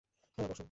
[0.37, 0.59] হ্যাঁঁ, বসো।